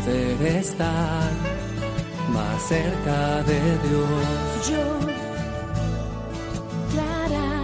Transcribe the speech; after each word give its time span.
poder 0.00 0.42
estar 0.56 1.30
más 2.30 2.68
cerca 2.68 3.42
de 3.42 3.60
Dios. 3.60 4.70
Yo, 4.70 5.00
Clara, 6.90 7.62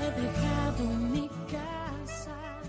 he 0.00 0.20
dejado 0.20 0.84
mi 1.12 1.28
casa. 1.50 2.62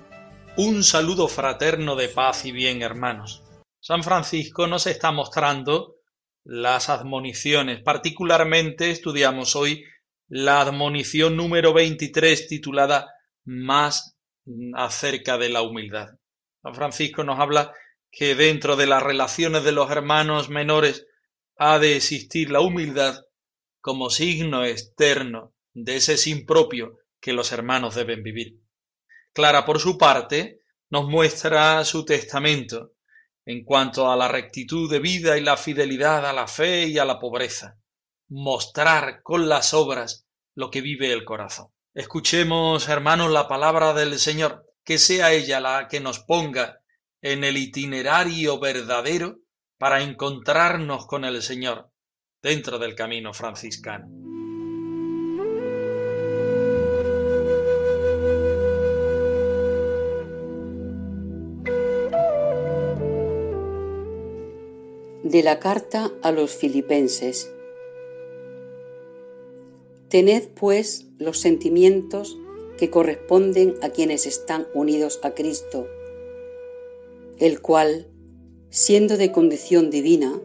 Un 0.58 0.84
saludo 0.84 1.27
fraterno 1.27 1.96
de 1.96 2.07
paz 2.07 2.46
y 2.46 2.52
bien, 2.52 2.82
hermanos. 2.82 3.44
San 3.80 4.04
Francisco 4.04 4.66
nos 4.68 4.88
está 4.88 5.12
mostrando 5.12 5.98
las 6.44 6.90
admoniciones. 6.90 7.82
Particularmente 7.82 8.90
estudiamos 8.90 9.55
hoy 9.55 9.84
la 10.28 10.62
admonición 10.62 11.38
número 11.38 11.74
23 11.74 12.48
titulada 12.48 13.13
Más 13.44 14.13
acerca 14.76 15.38
de 15.38 15.49
la 15.49 15.62
humildad. 15.62 16.18
San 16.62 16.76
Francisco 16.76 17.24
nos 17.24 17.40
habla 17.40 17.74
que 18.12 18.36
dentro 18.36 18.76
de 18.76 18.85
las 18.85 19.04
relaciones 19.04 19.63
de 19.63 19.72
los 19.72 19.90
hermanos 19.90 20.50
menores 20.50 21.08
ha 21.58 21.80
de 21.80 21.96
existir 21.96 22.52
la 22.52 22.62
humildad 22.62 23.24
como 23.82 24.10
signo 24.10 24.63
externo 24.66 25.54
de 25.74 25.96
ese 25.96 26.18
sin 26.18 26.46
propio 26.46 27.00
que 27.20 27.34
los 27.34 27.52
hermanos 27.52 27.96
deben 27.96 28.24
vivir. 28.24 28.60
Clara, 29.34 29.66
por 29.66 29.80
su 29.80 29.98
parte, 29.98 30.62
nos 30.90 31.07
muestra 31.07 31.84
su 31.85 32.05
testamento 32.05 32.94
en 33.46 33.63
cuanto 33.63 34.12
a 34.12 34.16
la 34.16 34.28
rectitud 34.28 34.90
de 34.90 35.00
vida 35.00 35.38
y 35.38 35.41
la 35.41 35.57
fidelidad 35.57 36.26
a 36.26 36.34
la 36.34 36.48
fe 36.48 36.85
y 36.85 36.98
a 36.98 37.05
la 37.05 37.20
pobreza. 37.20 37.80
Mostrar 38.30 39.22
con 39.24 39.50
las 39.50 39.74
obras 39.74 40.28
lo 40.55 40.70
que 40.70 40.82
vive 40.82 41.12
el 41.12 41.26
corazón. 41.26 41.70
Escuchemos, 41.96 42.90
hermanos, 42.90 43.32
la 43.32 43.48
palabra 43.48 43.94
del 43.94 44.18
Señor, 44.18 44.66
que 44.84 44.98
sea 44.98 45.32
ella 45.32 45.60
la 45.60 45.88
que 45.88 46.00
nos 46.00 46.20
ponga 46.20 46.80
en 47.22 47.44
el 47.44 47.55
itinerario 47.55 48.60
verdadero 48.60 49.41
para 49.77 50.02
encontrarnos 50.02 51.05
con 51.05 51.24
el 51.24 51.44
Señor 51.44 51.91
dentro 52.41 52.80
del 52.80 52.96
camino 52.96 53.32
franciscano. 53.32 54.08
De 65.23 65.44
la 65.44 65.59
carta 65.59 66.12
a 66.23 66.31
los 66.31 66.56
filipenses. 66.56 67.53
Tened 70.13 70.50
pues 70.50 71.07
los 71.18 71.40
sentimientos 71.40 72.38
que 72.78 72.91
corresponden 72.91 73.74
a 73.81 73.90
quienes 73.90 74.28
están 74.28 74.68
unidos 74.75 75.19
a 75.24 75.31
Cristo, 75.31 75.88
el 77.40 77.62
cual, 77.62 78.06
siendo 78.69 79.18
de 79.18 79.31
condición 79.31 79.90
divina, 79.90 80.40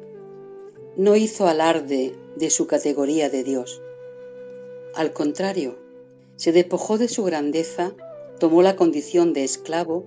no 0.96 1.16
hizo 1.16 1.48
alarde 1.48 2.14
de 2.34 2.48
su 2.48 2.66
categoría 2.66 3.28
de 3.28 3.44
Dios. 3.44 3.82
Al 4.94 5.12
contrario, 5.12 5.76
se 6.36 6.52
despojó 6.52 6.96
de 6.96 7.08
su 7.08 7.24
grandeza, 7.24 7.92
tomó 8.40 8.62
la 8.62 8.74
condición 8.74 9.34
de 9.34 9.44
esclavo 9.44 10.06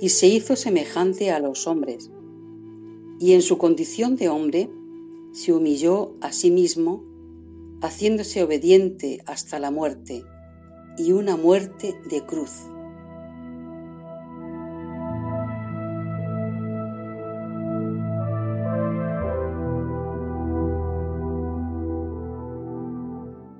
y 0.00 0.08
se 0.08 0.28
hizo 0.28 0.56
semejante 0.56 1.30
a 1.30 1.40
los 1.40 1.66
hombres 1.66 2.08
y 3.20 3.34
en 3.34 3.42
su 3.42 3.58
condición 3.58 4.16
de 4.16 4.30
hombre 4.30 4.70
se 5.32 5.52
humilló 5.52 6.14
a 6.22 6.32
sí 6.32 6.50
mismo, 6.50 7.04
haciéndose 7.82 8.42
obediente 8.42 9.22
hasta 9.26 9.58
la 9.58 9.70
muerte, 9.70 10.24
y 10.96 11.12
una 11.12 11.36
muerte 11.36 11.94
de 12.10 12.24
cruz. 12.26 12.50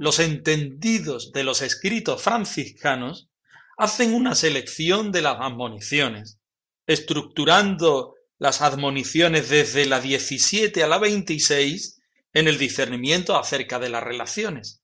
Los 0.00 0.20
entendidos 0.20 1.32
de 1.32 1.44
los 1.44 1.60
escritos 1.60 2.22
franciscanos 2.22 3.28
hacen 3.76 4.14
una 4.14 4.34
selección 4.34 5.12
de 5.12 5.22
las 5.22 5.36
admoniciones, 5.40 6.38
estructurando 6.86 8.14
las 8.38 8.62
admoniciones 8.62 9.48
desde 9.48 9.86
la 9.86 10.00
17 10.00 10.82
a 10.82 10.86
la 10.86 10.98
26 10.98 11.97
en 12.32 12.48
el 12.48 12.58
discernimiento 12.58 13.36
acerca 13.36 13.78
de 13.78 13.88
las 13.88 14.02
relaciones. 14.02 14.82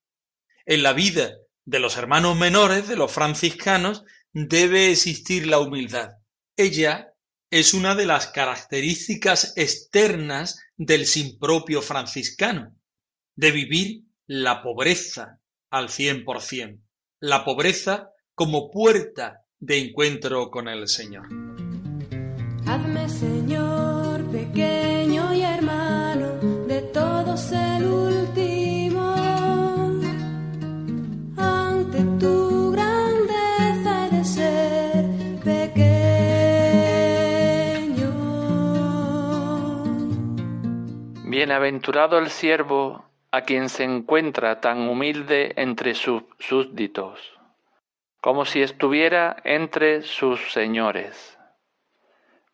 En 0.67 0.83
la 0.83 0.93
vida 0.93 1.35
de 1.65 1.79
los 1.79 1.97
hermanos 1.97 2.37
menores, 2.37 2.89
de 2.89 2.97
los 2.97 3.13
franciscanos, 3.13 4.05
debe 4.33 4.91
existir 4.91 5.47
la 5.47 5.59
humildad. 5.59 6.13
Ella 6.57 7.15
es 7.51 7.75
una 7.75 7.95
de 7.95 8.07
las 8.07 8.29
características 8.29 9.53
externas 9.57 10.61
del 10.77 11.07
sin 11.07 11.39
propio 11.39 11.83
franciscano, 11.83 12.75
de 13.37 13.51
vivir 13.51 14.05
la 14.27 14.63
pobreza 14.63 15.41
al 15.71 15.89
cien 15.89 16.25
por 16.25 16.41
cien, 16.41 16.85
la 17.21 17.45
pobreza 17.45 18.11
como 18.35 18.71
puerta 18.71 19.45
de 19.59 19.79
encuentro 19.79 20.51
con 20.51 20.69
el 20.69 20.89
Señor. 20.89 21.29
Señor, 23.09 23.74
Bienaventurado 41.45 42.17
el 42.17 42.31
siervo 42.31 43.05
a 43.31 43.43
quien 43.43 43.69
se 43.69 43.85
encuentra 43.85 44.63
tan 44.63 44.89
humilde 44.89 45.53
entre 45.57 45.95
sus 45.95 46.23
súbditos, 46.39 47.39
como 48.23 48.47
si 48.47 48.63
estuviera 48.63 49.37
entre 49.45 50.01
sus 50.01 50.55
señores. 50.55 51.39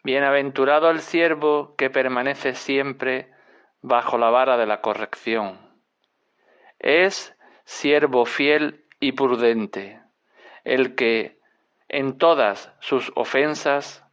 Bienaventurado 0.03 0.91
el 0.91 0.99
siervo 1.03 1.77
que 1.77 1.89
permanece 1.89 2.57
siempre 2.57 3.31
bajo 3.81 4.19
la 4.19 4.31
vara 4.31 4.57
de 4.57 4.67
la 4.67 4.81
corrección. 4.81 5.61
Es 6.81 7.37
siervo 7.63 8.27
fiel 8.27 8.87
y 8.99 9.13
prudente, 9.13 10.01
el 10.65 10.97
que, 10.97 11.39
en 11.89 12.19
todas 12.19 12.73
sus 12.81 13.13
ofensas, 13.15 14.05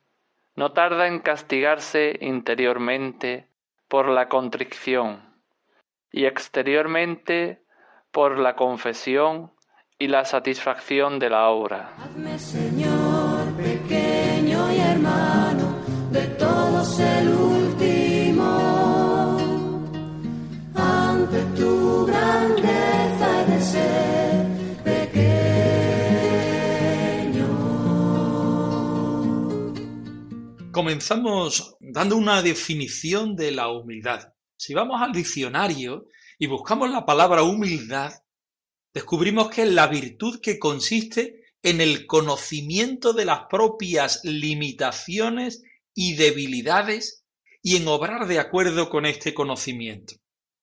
no 0.56 0.74
tarda 0.74 1.08
en 1.08 1.18
castigarse 1.18 2.16
interiormente 2.22 3.47
por 3.88 4.10
la 4.10 4.28
contrición 4.28 5.22
y 6.12 6.26
exteriormente 6.26 7.64
por 8.12 8.40
la 8.40 8.56
confesión 8.56 9.52
y 10.00 10.08
la 10.08 10.26
satisfacción 10.26 11.20
de 11.20 11.30
la 11.30 11.50
obra. 11.50 11.96
Comenzamos 30.78 31.76
dando 31.80 32.16
una 32.16 32.44
definición 32.44 33.36
de 33.36 33.50
la 33.50 33.68
humildad. 33.68 34.32
Si 34.56 34.76
vamos 34.76 35.02
al 35.02 35.12
diccionario 35.12 36.06
y 36.38 36.46
buscamos 36.46 36.92
la 36.92 37.04
palabra 37.04 37.42
humildad, 37.42 38.14
descubrimos 38.94 39.50
que 39.50 39.64
es 39.64 39.72
la 39.72 39.88
virtud 39.88 40.40
que 40.40 40.60
consiste 40.60 41.46
en 41.64 41.82
el 41.82 42.06
conocimiento 42.06 43.14
de 43.14 43.26
las 43.26 43.48
propias 43.50 44.24
limitaciones 44.24 45.64
y 45.96 46.14
debilidades 46.14 47.26
y 47.64 47.78
en 47.78 47.88
obrar 47.88 48.28
de 48.28 48.38
acuerdo 48.38 48.88
con 48.92 49.08
este 49.08 49.34
conocimiento. 49.34 50.14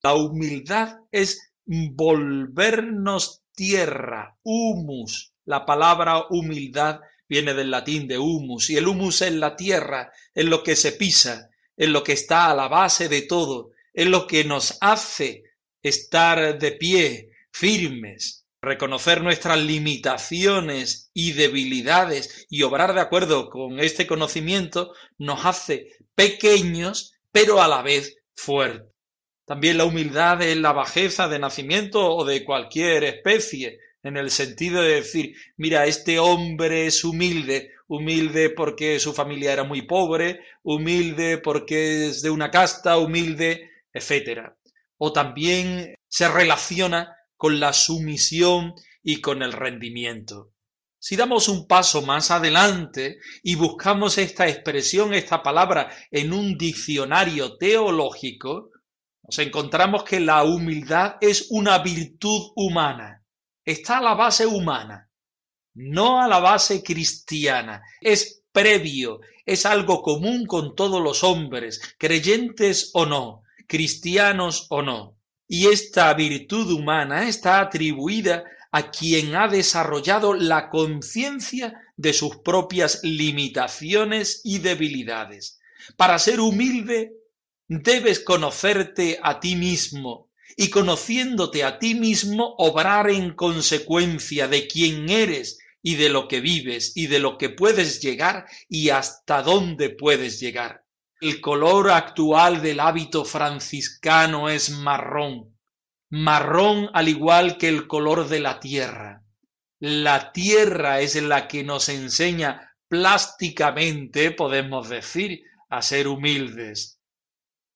La 0.00 0.14
humildad 0.14 0.98
es 1.10 1.54
volvernos 1.66 3.42
tierra, 3.52 4.38
humus. 4.44 5.34
La 5.44 5.66
palabra 5.66 6.26
humildad 6.30 7.00
viene 7.34 7.52
del 7.52 7.72
latín 7.72 8.06
de 8.06 8.16
humus, 8.16 8.70
y 8.70 8.76
el 8.76 8.86
humus 8.86 9.20
es 9.22 9.32
la 9.32 9.56
tierra, 9.56 10.12
en 10.36 10.50
lo 10.50 10.62
que 10.62 10.76
se 10.76 10.92
pisa, 10.92 11.50
en 11.76 11.92
lo 11.92 12.04
que 12.04 12.12
está 12.12 12.48
a 12.48 12.54
la 12.54 12.68
base 12.68 13.08
de 13.08 13.22
todo, 13.22 13.72
en 13.92 14.12
lo 14.12 14.28
que 14.28 14.44
nos 14.44 14.78
hace 14.80 15.42
estar 15.82 16.56
de 16.56 16.70
pie, 16.70 17.30
firmes, 17.50 18.46
reconocer 18.62 19.20
nuestras 19.20 19.58
limitaciones 19.58 21.10
y 21.12 21.32
debilidades 21.32 22.46
y 22.48 22.62
obrar 22.62 22.94
de 22.94 23.00
acuerdo 23.00 23.50
con 23.50 23.80
este 23.80 24.06
conocimiento 24.06 24.92
nos 25.18 25.44
hace 25.44 25.88
pequeños, 26.14 27.14
pero 27.32 27.60
a 27.60 27.66
la 27.66 27.82
vez 27.82 28.16
fuertes. 28.36 28.92
También 29.44 29.78
la 29.78 29.86
humildad 29.86 30.40
es 30.40 30.56
la 30.56 30.72
bajeza 30.72 31.26
de 31.26 31.40
nacimiento 31.40 32.14
o 32.14 32.24
de 32.24 32.44
cualquier 32.44 33.02
especie, 33.02 33.80
en 34.04 34.18
el 34.18 34.30
sentido 34.30 34.82
de 34.82 34.96
decir, 34.96 35.34
mira, 35.56 35.86
este 35.86 36.18
hombre 36.18 36.86
es 36.86 37.04
humilde, 37.04 37.72
humilde 37.88 38.50
porque 38.50 39.00
su 39.00 39.14
familia 39.14 39.52
era 39.52 39.64
muy 39.64 39.82
pobre, 39.82 40.40
humilde 40.62 41.38
porque 41.38 42.08
es 42.08 42.20
de 42.22 42.30
una 42.30 42.50
casta, 42.50 42.98
humilde, 42.98 43.70
etc. 43.92 44.52
O 44.98 45.12
también 45.12 45.94
se 46.06 46.28
relaciona 46.28 47.16
con 47.36 47.58
la 47.58 47.72
sumisión 47.72 48.74
y 49.02 49.20
con 49.20 49.42
el 49.42 49.52
rendimiento. 49.52 50.52
Si 50.98 51.16
damos 51.16 51.48
un 51.48 51.66
paso 51.66 52.02
más 52.02 52.30
adelante 52.30 53.18
y 53.42 53.56
buscamos 53.56 54.18
esta 54.18 54.48
expresión, 54.48 55.12
esta 55.12 55.42
palabra 55.42 55.90
en 56.10 56.32
un 56.32 56.56
diccionario 56.56 57.56
teológico, 57.56 58.70
nos 59.22 59.38
encontramos 59.38 60.04
que 60.04 60.20
la 60.20 60.44
humildad 60.44 61.16
es 61.22 61.46
una 61.50 61.78
virtud 61.78 62.52
humana, 62.56 63.23
está 63.64 63.98
a 63.98 64.02
la 64.02 64.14
base 64.14 64.46
humana, 64.46 65.10
no 65.74 66.20
a 66.20 66.28
la 66.28 66.38
base 66.38 66.82
cristiana, 66.82 67.82
es 68.00 68.42
previo, 68.52 69.20
es 69.44 69.66
algo 69.66 70.02
común 70.02 70.46
con 70.46 70.74
todos 70.74 71.02
los 71.02 71.24
hombres, 71.24 71.80
creyentes 71.98 72.90
o 72.94 73.06
no, 73.06 73.42
cristianos 73.66 74.66
o 74.70 74.82
no. 74.82 75.18
Y 75.46 75.66
esta 75.66 76.12
virtud 76.14 76.70
humana 76.72 77.28
está 77.28 77.60
atribuida 77.60 78.44
a 78.70 78.90
quien 78.90 79.36
ha 79.36 79.48
desarrollado 79.48 80.34
la 80.34 80.68
conciencia 80.68 81.80
de 81.96 82.12
sus 82.12 82.36
propias 82.38 83.00
limitaciones 83.04 84.40
y 84.44 84.58
debilidades. 84.58 85.60
Para 85.96 86.18
ser 86.18 86.40
humilde 86.40 87.12
debes 87.68 88.20
conocerte 88.20 89.18
a 89.22 89.38
ti 89.40 89.54
mismo 89.54 90.28
y 90.56 90.70
conociéndote 90.70 91.64
a 91.64 91.78
ti 91.78 91.94
mismo 91.94 92.54
obrar 92.58 93.10
en 93.10 93.34
consecuencia 93.34 94.48
de 94.48 94.66
quién 94.66 95.08
eres 95.08 95.58
y 95.82 95.96
de 95.96 96.08
lo 96.08 96.28
que 96.28 96.40
vives 96.40 96.92
y 96.94 97.08
de 97.08 97.18
lo 97.18 97.36
que 97.36 97.50
puedes 97.50 98.00
llegar 98.00 98.46
y 98.68 98.90
hasta 98.90 99.42
dónde 99.42 99.90
puedes 99.90 100.40
llegar. 100.40 100.84
El 101.20 101.40
color 101.40 101.90
actual 101.90 102.62
del 102.62 102.80
hábito 102.80 103.24
franciscano 103.24 104.48
es 104.48 104.70
marrón, 104.70 105.56
marrón 106.10 106.90
al 106.92 107.08
igual 107.08 107.58
que 107.58 107.68
el 107.68 107.86
color 107.86 108.28
de 108.28 108.40
la 108.40 108.60
tierra. 108.60 109.22
La 109.80 110.32
tierra 110.32 111.00
es 111.00 111.20
la 111.22 111.48
que 111.48 111.64
nos 111.64 111.88
enseña 111.88 112.76
plásticamente, 112.88 114.30
podemos 114.30 114.88
decir, 114.88 115.42
a 115.68 115.82
ser 115.82 116.08
humildes. 116.08 117.00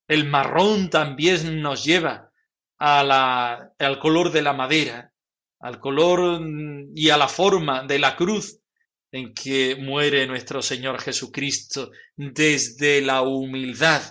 El 0.06 0.26
marrón 0.26 0.88
también 0.88 1.60
nos 1.60 1.84
lleva 1.84 2.27
a 2.78 3.02
la, 3.04 3.72
al 3.78 3.98
color 3.98 4.30
de 4.30 4.42
la 4.42 4.52
madera, 4.52 5.12
al 5.60 5.80
color 5.80 6.40
y 6.94 7.10
a 7.10 7.16
la 7.16 7.28
forma 7.28 7.82
de 7.82 7.98
la 7.98 8.16
cruz 8.16 8.60
en 9.10 9.34
que 9.34 9.76
muere 9.76 10.26
nuestro 10.26 10.62
Señor 10.62 11.00
Jesucristo 11.00 11.90
desde 12.16 13.00
la 13.00 13.22
humildad, 13.22 14.02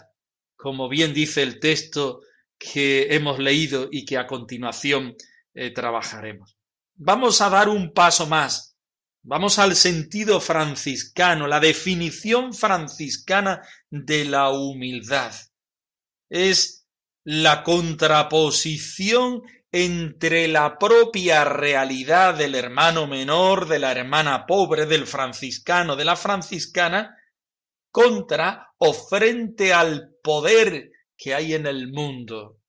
como 0.56 0.90
bien 0.90 1.14
dice 1.14 1.44
el 1.44 1.60
texto 1.60 2.22
que 2.58 3.14
hemos 3.14 3.40
leído 3.40 3.88
y 3.92 4.06
que 4.06 4.18
a 4.18 4.25
continuación 4.25 5.16
eh, 5.54 5.72
trabajaremos. 5.72 6.58
Vamos 6.96 7.42
a 7.42 7.50
dar 7.50 7.70
un 7.70 7.94
paso 7.94 8.25
más. 8.25 8.75
Vamos 9.22 9.60
al 9.60 9.75
sentido 9.75 10.40
franciscano, 10.40 11.48
la 11.48 11.60
definición 11.60 12.54
franciscana 12.54 13.62
de 13.90 14.25
la 14.25 14.50
humildad. 14.50 15.34
Es 16.30 16.76
la 17.29 17.62
contraposición 17.62 19.41
entre 19.69 20.47
la 20.47 20.79
propia 20.79 21.44
realidad 21.44 22.35
del 22.35 22.56
hermano 22.56 23.06
menor, 23.06 23.68
de 23.68 23.79
la 23.79 23.91
hermana 23.91 24.45
pobre, 24.45 24.85
del 24.85 25.06
franciscano, 25.06 25.97
de 25.97 26.06
la 26.06 26.15
franciscana, 26.15 27.18
contra 27.91 28.71
o 28.77 28.94
frente 28.94 29.74
al 29.74 30.12
poder 30.24 30.91
que 31.18 31.35
hay 31.35 31.53
en 31.53 31.68
el 31.68 31.91
mundo. 31.91 32.62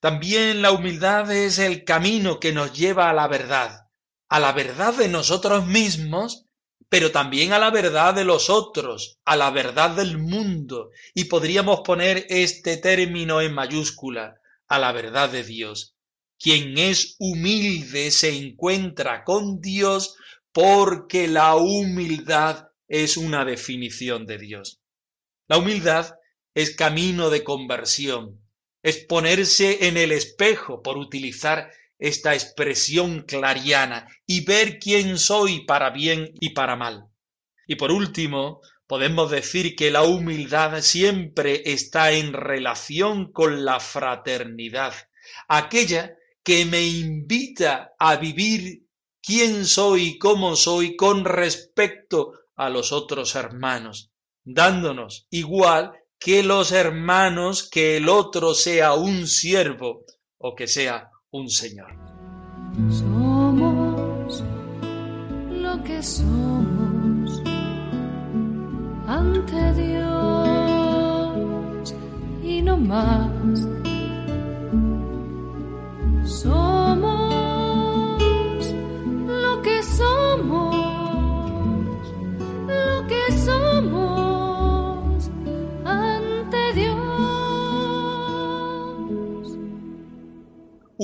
También 0.00 0.62
la 0.62 0.72
humildad 0.72 1.30
es 1.30 1.60
el 1.60 1.84
camino 1.84 2.40
que 2.40 2.52
nos 2.52 2.72
lleva 2.72 3.08
a 3.08 3.14
la 3.14 3.28
verdad, 3.28 3.86
a 4.28 4.40
la 4.40 4.50
verdad 4.50 4.94
de 4.94 5.06
nosotros 5.06 5.64
mismos, 5.64 6.46
pero 6.92 7.10
también 7.10 7.54
a 7.54 7.58
la 7.58 7.70
verdad 7.70 8.12
de 8.12 8.22
los 8.22 8.50
otros, 8.50 9.18
a 9.24 9.34
la 9.34 9.50
verdad 9.50 9.92
del 9.92 10.18
mundo, 10.18 10.90
y 11.14 11.24
podríamos 11.24 11.80
poner 11.80 12.26
este 12.28 12.76
término 12.76 13.40
en 13.40 13.54
mayúscula, 13.54 14.42
a 14.68 14.78
la 14.78 14.92
verdad 14.92 15.30
de 15.30 15.42
Dios. 15.42 15.96
Quien 16.38 16.76
es 16.76 17.16
humilde 17.18 18.10
se 18.10 18.36
encuentra 18.36 19.24
con 19.24 19.62
Dios 19.62 20.16
porque 20.52 21.28
la 21.28 21.56
humildad 21.56 22.68
es 22.88 23.16
una 23.16 23.46
definición 23.46 24.26
de 24.26 24.36
Dios. 24.36 24.82
La 25.48 25.56
humildad 25.56 26.16
es 26.52 26.76
camino 26.76 27.30
de 27.30 27.42
conversión, 27.42 28.38
es 28.82 28.98
ponerse 28.98 29.88
en 29.88 29.96
el 29.96 30.12
espejo, 30.12 30.82
por 30.82 30.98
utilizar 30.98 31.70
esta 32.02 32.34
expresión 32.34 33.22
clariana, 33.22 34.08
y 34.26 34.44
ver 34.44 34.80
quién 34.80 35.18
soy 35.18 35.64
para 35.64 35.90
bien 35.90 36.32
y 36.40 36.50
para 36.50 36.74
mal. 36.74 37.04
Y 37.64 37.76
por 37.76 37.92
último, 37.92 38.60
podemos 38.88 39.30
decir 39.30 39.76
que 39.76 39.92
la 39.92 40.02
humildad 40.02 40.80
siempre 40.80 41.62
está 41.64 42.10
en 42.10 42.32
relación 42.32 43.30
con 43.30 43.64
la 43.64 43.78
fraternidad, 43.78 44.94
aquella 45.46 46.16
que 46.42 46.66
me 46.66 46.82
invita 46.82 47.92
a 48.00 48.16
vivir 48.16 48.82
quién 49.22 49.64
soy 49.64 50.02
y 50.02 50.18
cómo 50.18 50.56
soy 50.56 50.96
con 50.96 51.24
respecto 51.24 52.32
a 52.56 52.68
los 52.68 52.90
otros 52.90 53.36
hermanos, 53.36 54.10
dándonos 54.42 55.28
igual 55.30 55.92
que 56.18 56.42
los 56.42 56.72
hermanos 56.72 57.68
que 57.70 57.98
el 57.98 58.08
otro 58.08 58.54
sea 58.54 58.94
un 58.94 59.28
siervo 59.28 60.04
o 60.38 60.56
que 60.56 60.66
sea 60.66 61.11
un 61.32 61.48
señor. 61.48 61.90
Somos 62.90 64.44
lo 65.50 65.82
que 65.82 66.02
somos 66.02 67.42
ante 69.06 69.72
Dios 69.82 70.84
y 72.42 72.60
no 72.60 72.76
más 72.76 73.66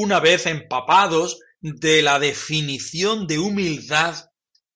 Una 0.00 0.20
vez 0.20 0.46
empapados 0.46 1.40
de 1.60 2.02
la 2.02 2.20
definición 2.20 3.26
de 3.26 3.40
humildad 3.40 4.30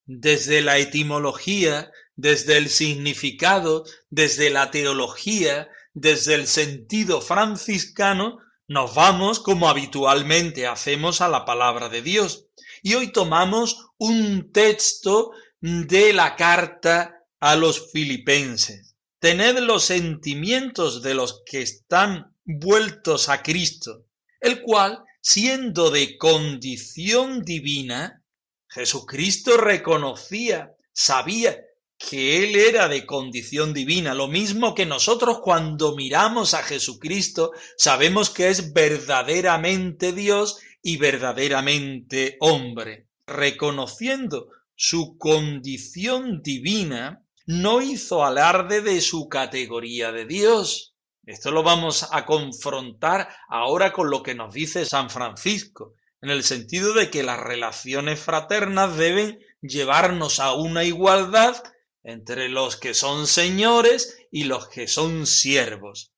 desde 0.05 0.63
la 0.63 0.79
etimología, 0.79 1.93
desde 2.17 2.57
el 2.57 2.69
significado, 2.69 3.85
desde 4.11 4.51
la 4.51 4.73
teología, 4.73 5.69
desde 5.95 6.35
el 6.35 6.49
sentido 6.49 7.21
franciscano, 7.21 8.41
nos 8.67 8.97
vamos, 8.97 9.39
como 9.39 9.69
habitualmente 9.69 10.67
hacemos, 10.67 11.21
a 11.21 11.29
la 11.29 11.45
palabra 11.45 11.89
de 11.89 12.03
Dios. 12.03 12.47
Y 12.83 12.95
hoy 12.95 13.13
tomamos 13.13 13.91
un 13.99 14.51
texto 14.51 15.31
de 15.61 16.13
la 16.13 16.35
carta 16.35 17.23
a 17.39 17.55
los 17.55 17.93
filipenses. 17.93 18.97
Tened 19.21 19.61
los 19.61 19.85
sentimientos 19.85 21.01
de 21.01 21.15
los 21.15 21.45
que 21.47 21.63
están 21.63 22.35
vueltos 22.45 23.29
a 23.29 23.41
Cristo, 23.41 24.07
el 24.41 24.63
cual, 24.63 25.05
siendo 25.23 25.91
de 25.91 26.19
condición 26.19 27.43
divina, 27.43 28.23
Jesucristo 28.69 29.57
reconocía, 29.57 30.75
sabía 30.93 31.57
que 31.97 32.43
Él 32.45 32.57
era 32.57 32.89
de 32.89 33.07
condición 33.07 33.73
divina, 33.73 34.15
lo 34.15 34.27
mismo 34.27 34.75
que 34.75 34.85
nosotros 34.85 35.39
cuando 35.43 35.95
miramos 35.95 36.55
a 36.55 36.63
Jesucristo 36.63 37.53
sabemos 37.77 38.29
que 38.31 38.49
es 38.49 38.73
verdaderamente 38.73 40.13
Dios 40.13 40.59
y 40.83 40.97
verdaderamente 40.97 42.37
hombre, 42.41 43.07
reconociendo 43.27 44.49
su 44.75 45.17
condición 45.17 46.43
divina, 46.43 47.25
no 47.47 47.81
hizo 47.81 48.25
alarde 48.25 48.81
de 48.81 49.01
su 49.01 49.29
categoría 49.29 50.11
de 50.11 50.27
Dios. 50.27 50.92
Esto 51.25 51.53
lo 51.53 51.63
vamos 51.63 52.09
a 52.11 52.27
confrontar 52.27 53.29
ahora 53.49 53.93
con 53.93 54.11
lo 54.11 54.23
que 54.23 54.35
nos 54.35 54.53
dice 54.53 54.85
San 54.85 55.09
Francisco, 55.09 55.95
en 56.21 56.31
el 56.31 56.43
sentido 56.43 56.95
de 56.95 57.11
que 57.11 57.23
las 57.23 57.39
relaciones 57.39 58.19
fraternas 58.19 58.97
deben 58.97 59.39
llevarnos 59.61 60.41
a 60.41 60.55
una 60.55 60.83
igualdad 60.83 61.63
entre 62.03 62.49
los 62.49 62.77
que 62.77 62.95
son 62.95 63.29
señores 63.29 64.19
y 64.33 64.45
los 64.45 64.69
que 64.69 64.89
son 64.89 65.27
siervos. 65.27 66.13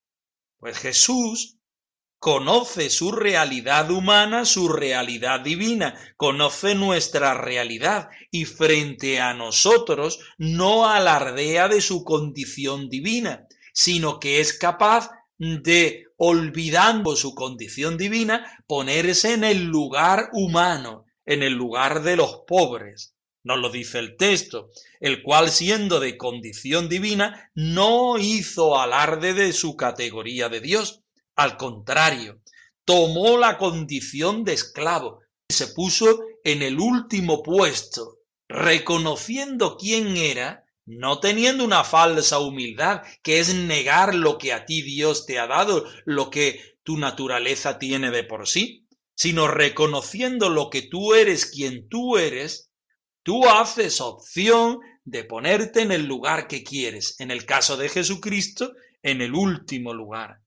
Pues 0.59 0.79
Jesús 0.79 1.59
conoce 2.19 2.89
su 2.89 3.13
realidad 3.13 3.91
humana, 3.91 4.47
su 4.47 4.71
realidad 4.71 5.41
divina, 5.41 5.95
conoce 6.17 6.75
nuestra 6.75 7.35
realidad 7.35 8.09
y 8.31 8.47
frente 8.47 9.21
a 9.21 9.35
nosotros 9.35 10.21
no 10.39 10.89
alardea 10.89 11.69
de 11.69 11.83
su 11.83 12.03
condición 12.03 12.89
divina, 12.89 13.47
sino 13.75 14.21
que 14.21 14.41
es 14.41 14.57
capaz 14.57 15.11
de, 15.37 16.07
olvidando 16.17 17.17
su 17.17 17.35
condición 17.35 17.99
divina, 17.99 18.65
ponerse 18.67 19.35
en 19.35 19.45
el 19.45 19.65
lugar 19.65 20.31
humano, 20.33 21.05
en 21.27 21.43
el 21.43 21.53
lugar 21.53 22.03
de 22.03 22.17
los 22.17 22.43
pobres. 22.47 23.15
Nos 23.43 23.59
lo 23.59 23.69
dice 23.69 23.99
el 23.99 24.17
texto, 24.17 24.71
el 25.01 25.23
cual 25.23 25.51
siendo 25.51 26.01
de 26.01 26.17
condición 26.17 26.89
divina, 26.89 27.51
no 27.55 28.17
hizo 28.17 28.79
alarde 28.79 29.35
de 29.35 29.53
su 29.53 29.77
categoría 29.77 30.49
de 30.49 30.61
Dios, 30.61 31.03
al 31.37 31.57
contrario, 31.57 32.41
tomó 32.85 33.37
la 33.37 33.59
condición 33.59 34.45
de 34.45 34.55
esclavo 34.55 35.21
y 35.49 35.55
se 35.55 35.67
puso 35.69 36.21
en 36.45 36.63
el 36.63 36.79
último 36.79 37.43
puesto, 37.43 38.21
reconociendo 38.49 39.77
quién 39.77 40.17
era, 40.17 40.64
no 40.87 41.21
teniendo 41.21 41.65
una 41.65 41.85
falsa 41.85 42.39
humildad, 42.39 43.03
que 43.23 43.39
es 43.39 43.55
negar 43.55 44.15
lo 44.15 44.39
que 44.39 44.53
a 44.53 44.67
ti 44.67 44.83
Dios 44.83 45.27
te 45.27 45.39
ha 45.39 45.47
dado, 45.47 45.85
lo 46.05 46.31
que 46.31 46.79
tu 46.83 46.99
naturaleza 46.99 47.79
tiene 47.79 48.11
de 48.11 48.25
por 48.25 48.47
sí, 48.47 48.87
sino 49.15 49.49
reconociendo 49.49 50.51
lo 50.51 50.71
que 50.71 50.83
tú 50.83 51.15
eres 51.15 51.47
quien 51.47 51.89
tú 51.89 52.19
eres, 52.19 52.71
tú 53.23 53.49
haces 53.49 54.01
opción 54.01 54.79
de 55.05 55.25
ponerte 55.25 55.83
en 55.83 55.93
el 55.93 56.07
lugar 56.07 56.49
que 56.49 56.63
quieres, 56.63 57.19
en 57.21 57.31
el 57.31 57.47
caso 57.47 57.77
de 57.77 57.89
Jesucristo, 57.89 58.73
en 59.03 59.23
el 59.23 59.35
último 59.35 59.95
lugar. 59.95 60.41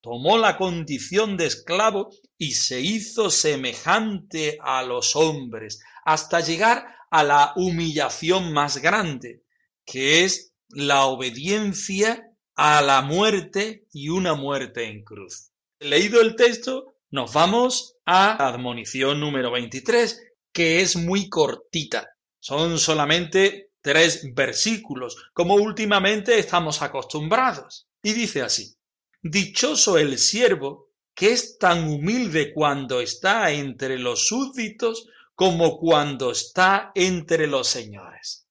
Tomó 0.00 0.38
la 0.38 0.56
condición 0.56 1.36
de 1.36 1.46
esclavo 1.46 2.10
y 2.38 2.52
se 2.52 2.80
hizo 2.80 3.30
semejante 3.30 4.58
a 4.60 4.82
los 4.82 5.16
hombres, 5.16 5.80
hasta 6.04 6.40
llegar 6.40 6.86
a 7.10 7.24
la 7.24 7.52
humillación 7.56 8.52
más 8.52 8.78
grande, 8.78 9.42
que 9.86 10.24
es 10.24 10.52
la 10.68 11.06
obediencia 11.06 12.30
a 12.56 12.82
la 12.82 13.00
muerte 13.02 13.86
y 13.92 14.08
una 14.08 14.34
muerte 14.34 14.84
en 14.84 15.04
cruz. 15.04 15.52
Leído 15.78 16.20
el 16.20 16.36
texto, 16.36 16.96
nos 17.10 17.32
vamos 17.32 17.96
a 18.04 18.46
admonición 18.46 19.20
número 19.20 19.52
23, 19.52 20.20
que 20.52 20.80
es 20.80 20.96
muy 20.96 21.28
cortita. 21.28 22.08
Son 22.40 22.78
solamente 22.78 23.70
tres 23.80 24.34
versículos, 24.34 25.30
como 25.32 25.54
últimamente 25.54 26.38
estamos 26.38 26.82
acostumbrados. 26.82 27.86
Y 28.02 28.12
dice 28.12 28.42
así, 28.42 28.76
Dichoso 29.22 29.98
el 29.98 30.18
siervo 30.18 30.90
que 31.14 31.32
es 31.32 31.58
tan 31.58 31.88
humilde 31.88 32.52
cuando 32.52 33.00
está 33.00 33.50
entre 33.50 33.98
los 33.98 34.26
súbditos 34.26 35.08
como 35.34 35.78
cuando 35.78 36.30
está 36.30 36.92
entre 36.94 37.46
los 37.46 37.66
señores. 37.68 38.45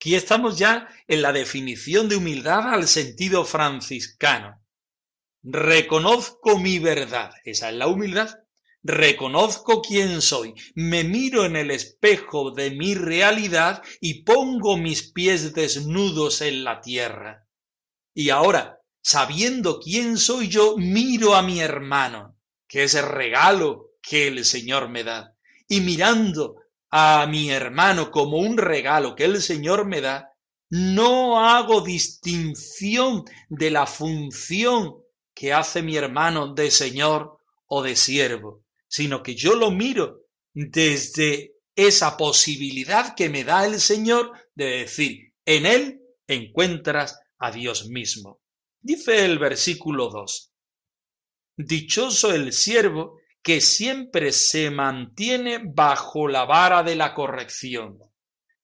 Aquí 0.00 0.14
estamos 0.14 0.56
ya 0.56 0.88
en 1.08 1.20
la 1.20 1.30
definición 1.30 2.08
de 2.08 2.16
humildad 2.16 2.72
al 2.72 2.88
sentido 2.88 3.44
franciscano. 3.44 4.64
Reconozco 5.42 6.58
mi 6.58 6.78
verdad, 6.78 7.32
esa 7.44 7.68
es 7.68 7.74
la 7.76 7.86
humildad. 7.86 8.30
Reconozco 8.82 9.82
quién 9.82 10.22
soy, 10.22 10.54
me 10.74 11.04
miro 11.04 11.44
en 11.44 11.54
el 11.54 11.70
espejo 11.70 12.50
de 12.50 12.70
mi 12.70 12.94
realidad 12.94 13.82
y 14.00 14.22
pongo 14.22 14.78
mis 14.78 15.12
pies 15.12 15.52
desnudos 15.52 16.40
en 16.40 16.64
la 16.64 16.80
tierra. 16.80 17.46
Y 18.14 18.30
ahora, 18.30 18.80
sabiendo 19.02 19.80
quién 19.80 20.16
soy 20.16 20.48
yo, 20.48 20.78
miro 20.78 21.34
a 21.34 21.42
mi 21.42 21.60
hermano, 21.60 22.38
que 22.66 22.84
es 22.84 22.94
el 22.94 23.04
regalo 23.04 23.90
que 24.00 24.28
el 24.28 24.46
Señor 24.46 24.88
me 24.88 25.04
da. 25.04 25.36
Y 25.68 25.82
mirando 25.82 26.59
a 26.90 27.26
mi 27.26 27.50
hermano 27.50 28.10
como 28.10 28.38
un 28.38 28.58
regalo 28.58 29.14
que 29.14 29.24
el 29.24 29.40
Señor 29.40 29.86
me 29.86 30.00
da, 30.00 30.32
no 30.70 31.40
hago 31.40 31.80
distinción 31.80 33.24
de 33.48 33.70
la 33.70 33.86
función 33.86 34.96
que 35.34 35.52
hace 35.52 35.82
mi 35.82 35.96
hermano 35.96 36.54
de 36.54 36.70
Señor 36.70 37.38
o 37.66 37.82
de 37.82 37.96
siervo, 37.96 38.64
sino 38.88 39.22
que 39.22 39.34
yo 39.34 39.54
lo 39.54 39.70
miro 39.70 40.26
desde 40.52 41.54
esa 41.74 42.16
posibilidad 42.16 43.14
que 43.14 43.28
me 43.28 43.44
da 43.44 43.64
el 43.64 43.80
Señor 43.80 44.32
de 44.54 44.66
decir, 44.80 45.32
en 45.44 45.66
Él 45.66 46.00
encuentras 46.26 47.18
a 47.38 47.50
Dios 47.50 47.88
mismo. 47.88 48.40
Dice 48.80 49.24
el 49.24 49.38
versículo 49.38 50.08
2. 50.10 50.52
Dichoso 51.56 52.32
el 52.32 52.52
siervo 52.52 53.19
que 53.42 53.60
siempre 53.60 54.32
se 54.32 54.70
mantiene 54.70 55.60
bajo 55.64 56.28
la 56.28 56.44
vara 56.44 56.82
de 56.82 56.94
la 56.94 57.14
corrección, 57.14 57.98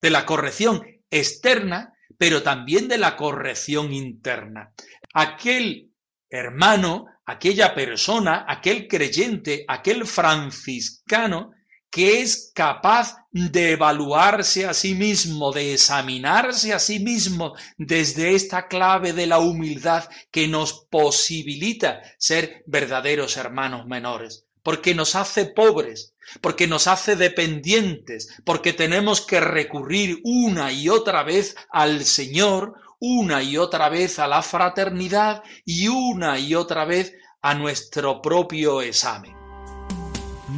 de 0.00 0.10
la 0.10 0.26
corrección 0.26 0.82
externa, 1.10 1.94
pero 2.18 2.42
también 2.42 2.88
de 2.88 2.98
la 2.98 3.16
corrección 3.16 3.92
interna. 3.92 4.72
Aquel 5.14 5.92
hermano, 6.28 7.06
aquella 7.24 7.74
persona, 7.74 8.44
aquel 8.48 8.86
creyente, 8.88 9.64
aquel 9.68 10.06
franciscano 10.06 11.52
que 11.90 12.20
es 12.20 12.52
capaz 12.54 13.16
de 13.30 13.72
evaluarse 13.72 14.66
a 14.66 14.74
sí 14.74 14.94
mismo, 14.94 15.52
de 15.52 15.72
examinarse 15.72 16.74
a 16.74 16.78
sí 16.78 16.98
mismo 16.98 17.54
desde 17.78 18.34
esta 18.34 18.68
clave 18.68 19.12
de 19.12 19.26
la 19.26 19.38
humildad 19.38 20.08
que 20.30 20.46
nos 20.48 20.86
posibilita 20.90 22.02
ser 22.18 22.64
verdaderos 22.66 23.36
hermanos 23.36 23.86
menores, 23.86 24.45
porque 24.66 24.96
nos 24.96 25.14
hace 25.14 25.46
pobres, 25.46 26.16
porque 26.40 26.66
nos 26.66 26.88
hace 26.88 27.14
dependientes, 27.14 28.34
porque 28.44 28.72
tenemos 28.72 29.20
que 29.20 29.38
recurrir 29.38 30.18
una 30.24 30.72
y 30.72 30.88
otra 30.88 31.22
vez 31.22 31.54
al 31.70 32.04
Señor, 32.04 32.74
una 32.98 33.44
y 33.44 33.58
otra 33.58 33.88
vez 33.88 34.18
a 34.18 34.26
la 34.26 34.42
fraternidad 34.42 35.44
y 35.64 35.86
una 35.86 36.40
y 36.40 36.56
otra 36.56 36.84
vez 36.84 37.14
a 37.42 37.54
nuestro 37.54 38.20
propio 38.20 38.82
examen. 38.82 39.36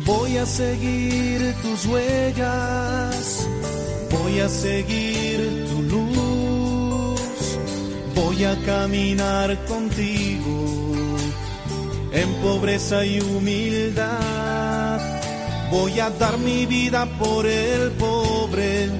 Voy 0.07 0.39
a 0.39 0.47
seguir 0.47 1.55
tus 1.61 1.85
huellas, 1.85 3.47
voy 4.11 4.41
a 4.41 4.49
seguir 4.49 5.67
tu 5.69 5.83
luz, 5.83 7.21
voy 8.15 8.43
a 8.43 8.57
caminar 8.65 9.63
contigo 9.67 10.88
en 12.13 12.35
pobreza 12.43 13.05
y 13.05 13.21
humildad. 13.21 15.01
Voy 15.71 16.01
a 16.01 16.11
dar 16.11 16.39
mi 16.39 16.67
vida 16.67 17.07
por 17.19 17.47
el 17.47 17.91
pobre, 17.93 18.91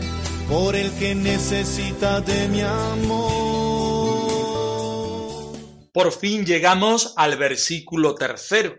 por 0.49 0.77
el 0.77 0.91
que 0.99 1.15
necesita 1.15 2.21
de 2.21 2.49
mi 2.49 2.61
amor. 2.61 3.49
Por 5.93 6.13
fin 6.13 6.45
llegamos 6.45 7.15
al 7.17 7.37
versículo 7.37 8.15
tercero 8.15 8.77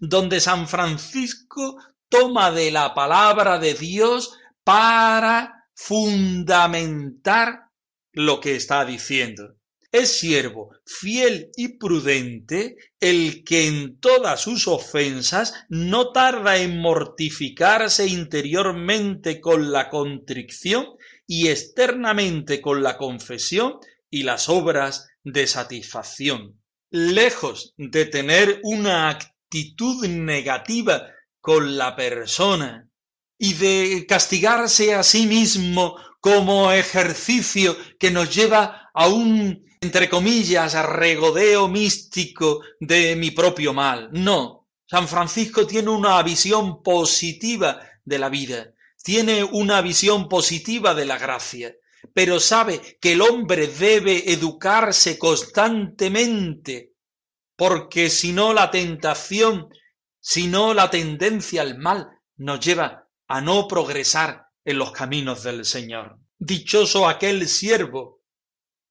donde 0.00 0.40
San 0.40 0.66
Francisco 0.66 1.76
toma 2.08 2.50
de 2.50 2.70
la 2.70 2.94
palabra 2.94 3.58
de 3.58 3.74
Dios 3.74 4.36
para 4.64 5.68
fundamentar 5.74 7.70
lo 8.12 8.40
que 8.40 8.56
está 8.56 8.84
diciendo. 8.84 9.59
Es 9.92 10.20
siervo 10.20 10.70
fiel 10.86 11.50
y 11.56 11.78
prudente 11.78 12.76
el 13.00 13.42
que 13.42 13.66
en 13.66 13.98
todas 13.98 14.40
sus 14.40 14.68
ofensas 14.68 15.52
no 15.68 16.12
tarda 16.12 16.58
en 16.58 16.78
mortificarse 16.78 18.06
interiormente 18.06 19.40
con 19.40 19.72
la 19.72 19.88
contrición 19.88 20.86
y 21.26 21.48
externamente 21.48 22.60
con 22.60 22.84
la 22.84 22.98
confesión 22.98 23.78
y 24.10 24.22
las 24.22 24.48
obras 24.48 25.08
de 25.24 25.48
satisfacción. 25.48 26.60
Lejos 26.90 27.74
de 27.76 28.04
tener 28.04 28.60
una 28.62 29.08
actitud 29.08 30.06
negativa 30.06 31.08
con 31.40 31.76
la 31.76 31.96
persona 31.96 32.88
y 33.38 33.54
de 33.54 34.06
castigarse 34.08 34.94
a 34.94 35.02
sí 35.02 35.26
mismo 35.26 35.96
como 36.20 36.70
ejercicio 36.70 37.76
que 37.98 38.10
nos 38.10 38.34
lleva 38.34 38.90
a 38.92 39.08
un, 39.08 39.64
entre 39.80 40.10
comillas, 40.10 40.74
regodeo 40.86 41.66
místico 41.68 42.60
de 42.78 43.16
mi 43.16 43.30
propio 43.30 43.72
mal. 43.72 44.10
No, 44.12 44.68
San 44.86 45.08
Francisco 45.08 45.66
tiene 45.66 45.88
una 45.88 46.22
visión 46.22 46.82
positiva 46.82 47.80
de 48.04 48.18
la 48.18 48.28
vida, 48.28 48.74
tiene 49.02 49.42
una 49.42 49.80
visión 49.80 50.28
positiva 50.28 50.94
de 50.94 51.06
la 51.06 51.16
gracia, 51.16 51.74
pero 52.12 52.40
sabe 52.40 52.98
que 53.00 53.12
el 53.12 53.22
hombre 53.22 53.68
debe 53.68 54.30
educarse 54.30 55.18
constantemente, 55.18 56.92
porque 57.56 58.10
si 58.10 58.32
no 58.32 58.52
la 58.52 58.70
tentación, 58.70 59.70
si 60.20 60.46
no 60.46 60.74
la 60.74 60.90
tendencia 60.90 61.62
al 61.62 61.78
mal 61.78 62.10
nos 62.36 62.60
lleva 62.60 63.08
a 63.28 63.40
no 63.40 63.66
progresar 63.66 64.48
en 64.64 64.78
los 64.78 64.92
caminos 64.92 65.42
del 65.42 65.64
Señor. 65.64 66.18
Dichoso 66.38 67.08
aquel 67.08 67.48
siervo 67.48 68.19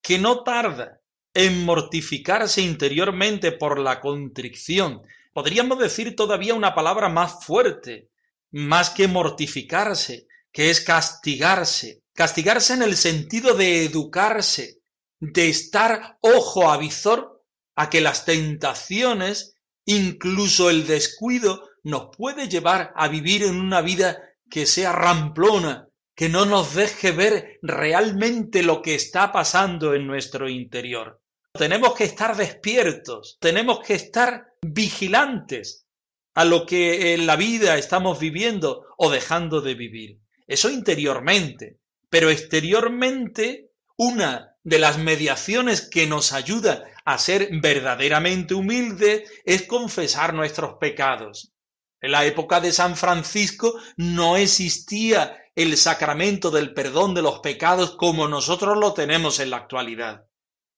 que 0.02 0.18
no 0.18 0.42
tarda 0.42 1.00
en 1.34 1.64
mortificarse 1.64 2.62
interiormente 2.62 3.52
por 3.52 3.78
la 3.78 4.00
contrición. 4.00 5.02
Podríamos 5.32 5.78
decir 5.78 6.16
todavía 6.16 6.54
una 6.54 6.74
palabra 6.74 7.08
más 7.08 7.44
fuerte, 7.44 8.10
más 8.50 8.90
que 8.90 9.06
mortificarse, 9.06 10.26
que 10.52 10.70
es 10.70 10.80
castigarse. 10.80 12.02
Castigarse 12.14 12.74
en 12.74 12.82
el 12.82 12.96
sentido 12.96 13.54
de 13.54 13.84
educarse, 13.84 14.80
de 15.20 15.48
estar 15.48 16.18
ojo 16.20 16.70
a 16.70 16.76
visor 16.76 17.44
a 17.76 17.88
que 17.88 18.00
las 18.00 18.24
tentaciones, 18.24 19.56
incluso 19.84 20.68
el 20.68 20.86
descuido, 20.86 21.68
nos 21.82 22.14
puede 22.16 22.48
llevar 22.48 22.92
a 22.96 23.08
vivir 23.08 23.44
en 23.44 23.58
una 23.60 23.80
vida 23.80 24.20
que 24.50 24.66
sea 24.66 24.92
ramplona, 24.92 25.88
que 26.20 26.28
no 26.28 26.44
nos 26.44 26.74
deje 26.74 27.12
ver 27.12 27.58
realmente 27.62 28.62
lo 28.62 28.82
que 28.82 28.94
está 28.94 29.32
pasando 29.32 29.94
en 29.94 30.06
nuestro 30.06 30.50
interior. 30.50 31.22
Tenemos 31.54 31.94
que 31.94 32.04
estar 32.04 32.36
despiertos, 32.36 33.38
tenemos 33.40 33.80
que 33.80 33.94
estar 33.94 34.48
vigilantes 34.60 35.86
a 36.34 36.44
lo 36.44 36.66
que 36.66 37.14
en 37.14 37.26
la 37.26 37.36
vida 37.36 37.78
estamos 37.78 38.20
viviendo 38.20 38.84
o 38.98 39.08
dejando 39.08 39.62
de 39.62 39.72
vivir. 39.72 40.18
Eso 40.46 40.68
interiormente, 40.68 41.78
pero 42.10 42.28
exteriormente 42.28 43.70
una 43.96 44.56
de 44.62 44.78
las 44.78 44.98
mediaciones 44.98 45.88
que 45.88 46.06
nos 46.06 46.34
ayuda 46.34 46.84
a 47.06 47.16
ser 47.16 47.48
verdaderamente 47.62 48.52
humildes 48.52 49.22
es 49.46 49.62
confesar 49.62 50.34
nuestros 50.34 50.74
pecados. 50.74 51.54
En 52.00 52.12
la 52.12 52.24
época 52.24 52.60
de 52.60 52.72
San 52.72 52.96
Francisco 52.96 53.78
no 53.96 54.36
existía 54.36 55.36
el 55.54 55.76
sacramento 55.76 56.50
del 56.50 56.72
perdón 56.72 57.14
de 57.14 57.22
los 57.22 57.40
pecados 57.40 57.96
como 57.96 58.28
nosotros 58.28 58.78
lo 58.78 58.94
tenemos 58.94 59.40
en 59.40 59.50
la 59.50 59.58
actualidad. 59.58 60.24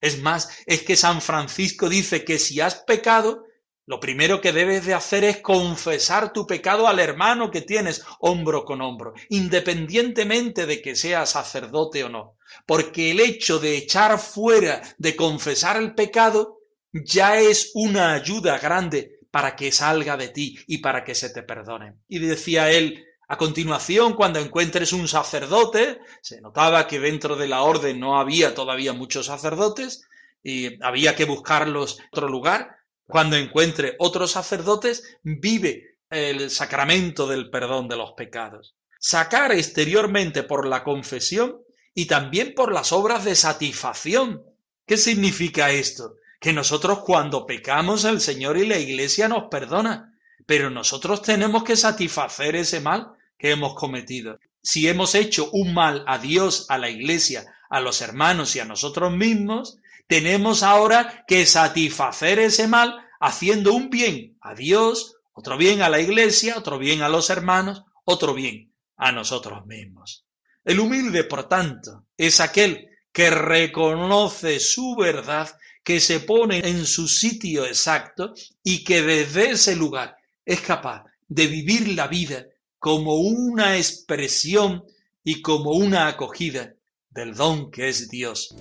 Es 0.00 0.20
más, 0.20 0.50
es 0.66 0.82
que 0.82 0.96
San 0.96 1.22
Francisco 1.22 1.88
dice 1.88 2.24
que 2.24 2.40
si 2.40 2.60
has 2.60 2.74
pecado, 2.74 3.44
lo 3.86 4.00
primero 4.00 4.40
que 4.40 4.52
debes 4.52 4.84
de 4.84 4.94
hacer 4.94 5.22
es 5.22 5.38
confesar 5.38 6.32
tu 6.32 6.44
pecado 6.44 6.88
al 6.88 6.98
hermano 6.98 7.52
que 7.52 7.60
tienes 7.60 8.02
hombro 8.18 8.64
con 8.64 8.80
hombro, 8.80 9.14
independientemente 9.28 10.66
de 10.66 10.82
que 10.82 10.96
sea 10.96 11.26
sacerdote 11.26 12.02
o 12.02 12.08
no. 12.08 12.36
Porque 12.66 13.12
el 13.12 13.20
hecho 13.20 13.60
de 13.60 13.76
echar 13.76 14.18
fuera, 14.18 14.82
de 14.98 15.14
confesar 15.14 15.76
el 15.76 15.94
pecado, 15.94 16.58
ya 16.92 17.38
es 17.38 17.70
una 17.74 18.12
ayuda 18.14 18.58
grande 18.58 19.21
para 19.32 19.56
que 19.56 19.72
salga 19.72 20.16
de 20.16 20.28
ti 20.28 20.58
y 20.68 20.78
para 20.78 21.02
que 21.02 21.16
se 21.16 21.30
te 21.30 21.42
perdone. 21.42 21.94
Y 22.06 22.18
decía 22.20 22.70
él, 22.70 23.04
a 23.26 23.38
continuación, 23.38 24.12
cuando 24.12 24.38
encuentres 24.38 24.92
un 24.92 25.08
sacerdote, 25.08 26.00
se 26.20 26.42
notaba 26.42 26.86
que 26.86 27.00
dentro 27.00 27.34
de 27.34 27.48
la 27.48 27.62
orden 27.62 27.98
no 27.98 28.20
había 28.20 28.54
todavía 28.54 28.92
muchos 28.92 29.26
sacerdotes 29.26 30.06
y 30.44 30.82
había 30.84 31.16
que 31.16 31.24
buscarlos 31.24 31.98
en 31.98 32.06
otro 32.12 32.28
lugar. 32.28 32.76
Cuando 33.06 33.36
encuentre 33.36 33.96
otros 33.98 34.32
sacerdotes, 34.32 35.16
vive 35.22 35.96
el 36.10 36.50
sacramento 36.50 37.26
del 37.26 37.48
perdón 37.48 37.88
de 37.88 37.96
los 37.96 38.12
pecados. 38.12 38.74
Sacar 38.98 39.52
exteriormente 39.52 40.42
por 40.42 40.68
la 40.68 40.84
confesión 40.84 41.62
y 41.94 42.04
también 42.04 42.54
por 42.54 42.70
las 42.70 42.92
obras 42.92 43.24
de 43.24 43.34
satisfacción. 43.34 44.42
¿Qué 44.86 44.98
significa 44.98 45.70
esto? 45.70 46.16
Que 46.42 46.52
nosotros 46.52 47.04
cuando 47.04 47.46
pecamos 47.46 48.04
el 48.04 48.20
Señor 48.20 48.58
y 48.58 48.66
la 48.66 48.76
Iglesia 48.76 49.28
nos 49.28 49.44
perdona, 49.44 50.18
pero 50.44 50.70
nosotros 50.70 51.22
tenemos 51.22 51.62
que 51.62 51.76
satisfacer 51.76 52.56
ese 52.56 52.80
mal 52.80 53.12
que 53.38 53.52
hemos 53.52 53.76
cometido. 53.76 54.40
Si 54.60 54.88
hemos 54.88 55.14
hecho 55.14 55.48
un 55.52 55.72
mal 55.72 56.02
a 56.08 56.18
Dios, 56.18 56.66
a 56.68 56.78
la 56.78 56.90
Iglesia, 56.90 57.44
a 57.70 57.78
los 57.78 58.00
hermanos 58.00 58.56
y 58.56 58.58
a 58.58 58.64
nosotros 58.64 59.12
mismos, 59.12 59.78
tenemos 60.08 60.64
ahora 60.64 61.24
que 61.28 61.46
satisfacer 61.46 62.40
ese 62.40 62.66
mal 62.66 63.06
haciendo 63.20 63.72
un 63.72 63.88
bien 63.88 64.36
a 64.40 64.56
Dios, 64.56 65.14
otro 65.34 65.56
bien 65.56 65.80
a 65.80 65.88
la 65.88 66.00
Iglesia, 66.00 66.58
otro 66.58 66.76
bien 66.76 67.02
a 67.02 67.08
los 67.08 67.30
hermanos, 67.30 67.84
otro 68.04 68.34
bien 68.34 68.74
a 68.96 69.12
nosotros 69.12 69.64
mismos. 69.64 70.26
El 70.64 70.80
humilde, 70.80 71.22
por 71.22 71.48
tanto, 71.48 72.06
es 72.16 72.40
aquel 72.40 72.88
que 73.12 73.30
reconoce 73.30 74.58
su 74.58 74.96
verdad 74.96 75.56
que 75.82 76.00
se 76.00 76.20
pone 76.20 76.58
en 76.68 76.86
su 76.86 77.08
sitio 77.08 77.66
exacto 77.66 78.32
y 78.62 78.84
que 78.84 79.02
desde 79.02 79.50
ese 79.50 79.76
lugar 79.76 80.16
es 80.44 80.60
capaz 80.60 81.04
de 81.28 81.46
vivir 81.46 81.88
la 81.88 82.06
vida 82.06 82.46
como 82.78 83.16
una 83.16 83.76
expresión 83.76 84.84
y 85.24 85.40
como 85.40 85.70
una 85.72 86.08
acogida 86.08 86.74
del 87.10 87.34
don 87.34 87.70
que 87.70 87.88
es 87.88 88.08
Dios. 88.08 88.54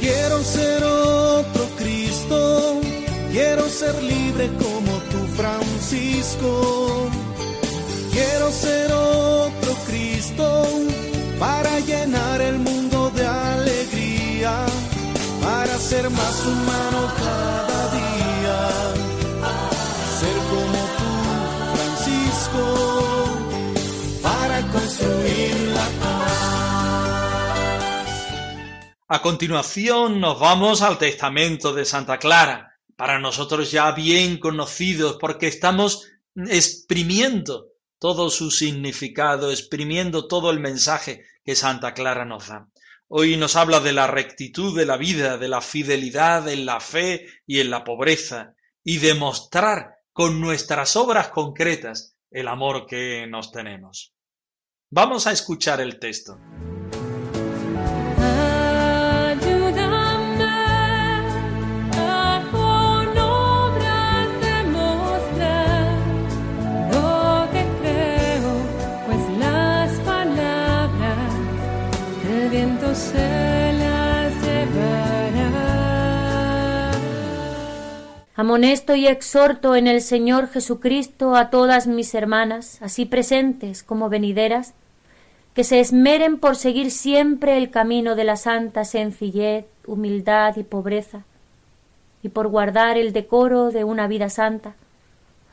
Quiero 0.00 0.42
ser 0.42 0.82
otro 0.82 1.68
Cristo, 1.76 2.80
quiero 3.30 3.68
ser 3.68 4.02
libre 4.02 4.48
como 4.58 4.98
tú 5.10 5.18
Francisco. 5.36 7.10
Quiero 8.12 8.50
ser 8.50 8.92
otro 8.92 9.74
Cristo 9.86 10.64
para 11.38 11.80
llenar 11.80 12.19
más 16.12 16.46
humano 16.46 17.12
cada 17.16 17.90
día. 17.90 18.58
Ser 20.18 20.36
como 20.50 20.80
tú, 20.98 21.12
Francisco, 21.74 22.64
para 24.22 24.58
construir 24.72 25.56
la 25.74 25.86
paz. 26.00 26.20
A 29.08 29.22
continuación 29.22 30.20
nos 30.20 30.38
vamos 30.38 30.82
al 30.82 30.98
Testamento 30.98 31.72
de 31.72 31.84
Santa 31.84 32.18
Clara, 32.18 32.78
para 32.96 33.18
nosotros 33.18 33.70
ya 33.70 33.90
bien 33.92 34.38
conocidos, 34.38 35.16
porque 35.20 35.48
estamos 35.48 36.06
exprimiendo 36.36 37.68
todo 37.98 38.30
su 38.30 38.50
significado, 38.50 39.50
exprimiendo 39.50 40.26
todo 40.26 40.50
el 40.50 40.60
mensaje 40.60 41.24
que 41.44 41.54
Santa 41.56 41.92
Clara 41.92 42.24
nos 42.24 42.48
da. 42.48 42.69
Hoy 43.12 43.36
nos 43.36 43.56
habla 43.56 43.80
de 43.80 43.92
la 43.92 44.06
rectitud 44.06 44.78
de 44.78 44.86
la 44.86 44.96
vida, 44.96 45.36
de 45.36 45.48
la 45.48 45.60
fidelidad 45.60 46.48
en 46.48 46.64
la 46.64 46.78
fe 46.78 47.26
y 47.44 47.58
en 47.58 47.68
la 47.68 47.82
pobreza, 47.82 48.54
y 48.84 48.98
de 48.98 49.14
mostrar 49.14 49.96
con 50.12 50.40
nuestras 50.40 50.94
obras 50.94 51.30
concretas 51.30 52.14
el 52.30 52.46
amor 52.46 52.86
que 52.86 53.26
nos 53.26 53.50
tenemos. 53.50 54.14
Vamos 54.90 55.26
a 55.26 55.32
escuchar 55.32 55.80
el 55.80 55.98
texto. 55.98 56.38
Amonesto 78.40 78.94
y 78.94 79.06
exhorto 79.06 79.76
en 79.76 79.86
el 79.86 80.00
Señor 80.00 80.48
Jesucristo 80.48 81.36
a 81.36 81.50
todas 81.50 81.86
mis 81.86 82.14
hermanas, 82.14 82.80
así 82.80 83.04
presentes 83.04 83.82
como 83.82 84.08
venideras, 84.08 84.72
que 85.52 85.62
se 85.62 85.78
esmeren 85.78 86.38
por 86.38 86.56
seguir 86.56 86.90
siempre 86.90 87.58
el 87.58 87.68
camino 87.68 88.14
de 88.14 88.24
la 88.24 88.36
santa 88.36 88.86
sencillez, 88.86 89.66
humildad 89.86 90.56
y 90.56 90.62
pobreza, 90.62 91.24
y 92.22 92.30
por 92.30 92.48
guardar 92.48 92.96
el 92.96 93.12
decoro 93.12 93.72
de 93.72 93.84
una 93.84 94.08
vida 94.08 94.30
santa, 94.30 94.74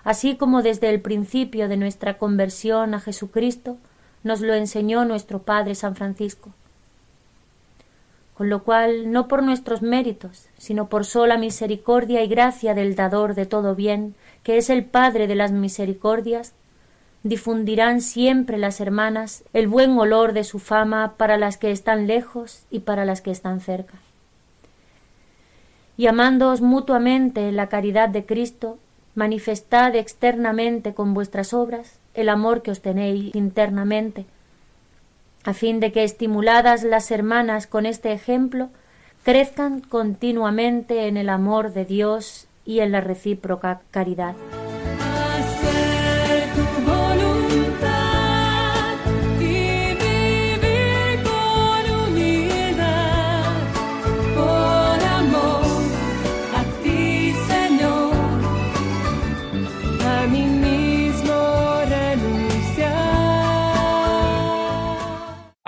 así 0.06 0.38
como 0.38 0.62
desde 0.62 0.90
el 0.90 1.02
principio 1.02 1.68
de 1.68 1.76
nuestra 1.76 2.18
conversión 2.18 2.94
a 2.94 3.02
Jesucristo 3.02 3.76
nos 4.24 4.40
lo 4.40 4.54
enseñó 4.54 5.04
nuestro 5.04 5.40
Padre 5.40 5.76
San 5.76 5.98
Francisco 5.98 6.54
con 8.38 8.50
lo 8.50 8.62
cual 8.62 9.12
no 9.12 9.28
por 9.28 9.42
nuestros 9.42 9.82
méritos, 9.82 10.46
sino 10.60 10.90
por 10.90 11.06
sola 11.06 11.40
misericordia 11.40 12.24
y 12.24 12.28
gracia 12.28 12.76
del 12.76 12.94
dador 12.94 13.34
de 13.34 13.48
todo 13.48 13.74
bien, 13.74 14.14
que 14.44 14.58
es 14.58 14.70
el 14.70 14.86
Padre 14.86 15.26
de 15.26 15.34
las 15.34 15.52
misericordias, 15.52 16.54
difundirán 17.24 18.00
siempre 18.00 18.60
las 18.60 18.80
hermanas 18.80 19.44
el 19.54 19.68
buen 19.68 19.98
olor 19.98 20.34
de 20.34 20.44
su 20.44 20.60
fama 20.60 21.16
para 21.18 21.40
las 21.40 21.58
que 21.58 21.72
están 21.72 22.06
lejos 22.06 22.62
y 22.70 22.82
para 22.82 23.06
las 23.06 23.22
que 23.22 23.32
están 23.32 23.60
cerca. 23.60 23.96
Y 25.98 26.06
amándoos 26.06 26.62
mutuamente 26.62 27.50
en 27.50 27.56
la 27.56 27.70
caridad 27.70 28.08
de 28.08 28.28
Cristo, 28.28 28.78
manifestad 29.16 29.96
externamente 29.96 30.94
con 30.94 31.16
vuestras 31.16 31.56
obras 31.56 31.98
el 32.14 32.30
amor 32.30 32.62
que 32.62 32.70
os 32.70 32.82
tenéis 32.82 33.34
internamente, 33.36 34.28
a 35.48 35.54
fin 35.54 35.80
de 35.80 35.94
que, 35.94 36.04
estimuladas 36.04 36.84
las 36.84 37.10
hermanas 37.10 37.68
con 37.68 37.86
este 37.86 38.12
ejemplo, 38.12 38.68
crezcan 39.24 39.80
continuamente 39.80 41.08
en 41.08 41.16
el 41.16 41.30
amor 41.30 41.72
de 41.72 41.86
Dios 41.86 42.48
y 42.66 42.82
en 42.82 42.92
la 42.92 43.00
recíproca 43.00 43.80
caridad. 43.90 44.36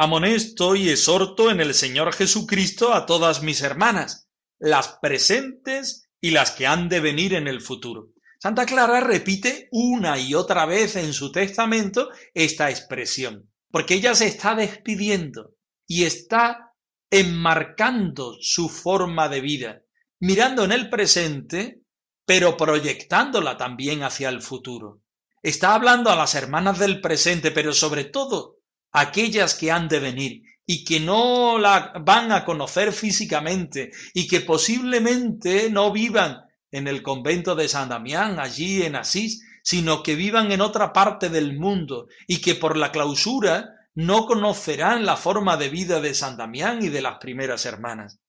Amonesto 0.01 0.77
y 0.77 0.89
exhorto 0.89 1.51
en 1.51 1.59
el 1.59 1.73
Señor 1.73 2.13
Jesucristo 2.13 2.93
a 2.93 3.05
todas 3.05 3.43
mis 3.43 3.61
hermanas, 3.61 4.29
las 4.57 4.97
presentes 5.01 6.09
y 6.21 6.31
las 6.31 6.51
que 6.51 6.67
han 6.67 6.87
de 6.87 7.01
venir 7.01 7.33
en 7.33 7.49
el 7.49 7.59
futuro. 7.59 8.13
Santa 8.41 8.65
Clara 8.65 9.01
repite 9.01 9.67
una 9.73 10.17
y 10.17 10.35
otra 10.35 10.65
vez 10.65 10.95
en 10.95 11.11
su 11.11 11.33
testamento 11.33 12.11
esta 12.33 12.69
expresión, 12.69 13.51
porque 13.71 13.95
ella 13.95 14.15
se 14.15 14.27
está 14.27 14.55
despidiendo 14.55 15.55
y 15.85 16.05
está 16.05 16.71
enmarcando 17.11 18.37
su 18.39 18.69
forma 18.69 19.27
de 19.27 19.41
vida, 19.41 19.81
mirando 20.21 20.63
en 20.63 20.71
el 20.71 20.89
presente, 20.89 21.81
pero 22.25 22.55
proyectándola 22.55 23.57
también 23.57 24.03
hacia 24.03 24.29
el 24.29 24.41
futuro. 24.41 25.01
Está 25.43 25.75
hablando 25.75 26.09
a 26.09 26.15
las 26.15 26.35
hermanas 26.35 26.79
del 26.79 27.01
presente, 27.01 27.51
pero 27.51 27.73
sobre 27.73 28.05
todo 28.05 28.58
aquellas 28.91 29.55
que 29.55 29.71
han 29.71 29.87
de 29.87 29.99
venir 29.99 30.43
y 30.65 30.83
que 30.83 30.99
no 30.99 31.57
la 31.57 31.93
van 32.01 32.31
a 32.31 32.45
conocer 32.45 32.93
físicamente 32.93 33.91
y 34.13 34.27
que 34.27 34.41
posiblemente 34.41 35.69
no 35.71 35.91
vivan 35.91 36.43
en 36.71 36.87
el 36.87 37.01
convento 37.01 37.55
de 37.55 37.67
San 37.67 37.89
Damián, 37.89 38.39
allí 38.39 38.83
en 38.83 38.95
Asís, 38.95 39.43
sino 39.63 40.03
que 40.03 40.15
vivan 40.15 40.51
en 40.51 40.61
otra 40.61 40.93
parte 40.93 41.29
del 41.29 41.57
mundo 41.57 42.07
y 42.27 42.41
que 42.41 42.55
por 42.55 42.77
la 42.77 42.91
clausura 42.91 43.71
no 43.95 44.25
conocerán 44.25 45.05
la 45.05 45.17
forma 45.17 45.57
de 45.57 45.69
vida 45.69 45.99
de 45.99 46.13
San 46.13 46.37
Damián 46.37 46.83
y 46.83 46.89
de 46.89 47.01
las 47.01 47.17
primeras 47.17 47.65
hermanas. 47.65 48.19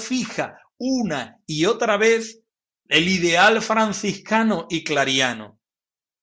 Fija 0.00 0.58
una 0.78 1.38
y 1.46 1.66
otra 1.66 1.96
vez 1.96 2.40
el 2.88 3.08
ideal 3.08 3.60
franciscano 3.62 4.66
y 4.70 4.84
clariano. 4.84 5.58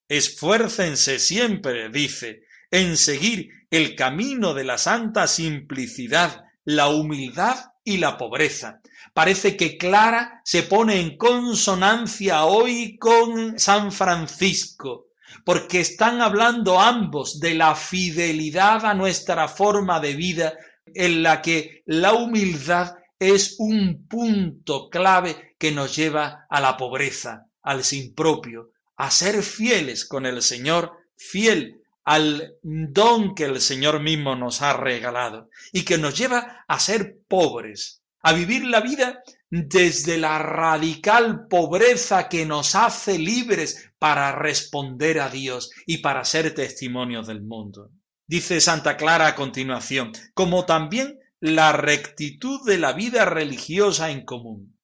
Esfuércense 0.10 1.20
siempre, 1.20 1.90
dice, 1.90 2.44
en 2.72 2.98
seguir 2.98 3.50
el 3.70 3.96
camino 3.96 4.54
de 4.54 4.64
la 4.64 4.78
santa 4.78 5.28
simplicidad, 5.28 6.46
la 6.64 6.88
humildad 6.88 7.58
y 7.84 7.98
la 7.98 8.18
pobreza. 8.18 8.82
Parece 9.14 9.58
que 9.58 9.78
Clara 9.78 10.42
se 10.46 10.64
pone 10.64 11.00
en 11.00 11.18
consonancia 11.18 12.46
hoy 12.46 12.98
con 12.98 13.60
San 13.60 13.92
Francisco, 13.92 15.08
porque 15.44 15.82
están 15.82 16.22
hablando 16.22 16.80
ambos 16.80 17.40
de 17.40 17.56
la 17.56 17.76
fidelidad 17.76 18.86
a 18.86 18.94
nuestra 18.94 19.48
forma 19.48 20.00
de 20.00 20.14
vida, 20.14 20.54
en 20.94 21.24
la 21.24 21.42
que 21.42 21.84
la 21.86 22.14
humildad 22.14 22.96
es 23.20 23.56
un 23.60 24.08
punto 24.08 24.90
clave 24.90 25.56
que 25.58 25.72
nos 25.72 25.96
lleva 25.96 26.46
a 26.50 26.60
la 26.60 26.76
pobreza, 26.76 27.46
al 27.62 27.84
sin 27.84 28.16
propio, 28.16 28.72
a 28.98 29.12
ser 29.12 29.44
fieles 29.44 30.06
con 30.06 30.26
el 30.26 30.42
Señor, 30.42 30.92
fiel 31.16 31.81
al 32.04 32.56
don 32.62 33.36
que 33.36 33.46
el 33.46 33.62
Señor 33.62 34.02
mismo 34.02 34.36
nos 34.36 34.62
ha 34.62 34.74
regalado 34.74 35.50
y 35.72 35.84
que 35.84 35.98
nos 35.98 36.18
lleva 36.18 36.66
a 36.68 36.80
ser 36.80 37.20
pobres, 37.28 38.02
a 38.22 38.34
vivir 38.34 38.66
la 38.66 38.82
vida 38.82 39.22
desde 39.50 40.18
la 40.18 40.40
radical 40.40 41.48
pobreza 41.48 42.30
que 42.30 42.46
nos 42.46 42.76
hace 42.76 43.20
libres 43.20 43.92
para 44.00 44.32
responder 44.32 45.20
a 45.20 45.30
Dios 45.30 45.72
y 45.86 45.98
para 45.98 46.24
ser 46.24 46.56
testimonios 46.56 47.28
del 47.28 47.42
mundo. 47.42 47.92
Dice 48.26 48.62
Santa 48.62 48.96
Clara 48.96 49.28
a 49.28 49.36
continuación, 49.36 50.14
como 50.34 50.66
también 50.66 51.20
la 51.42 51.74
rectitud 51.74 52.66
de 52.66 52.78
la 52.78 52.94
vida 52.94 53.26
religiosa 53.26 54.10
en 54.10 54.24
común. 54.24 54.78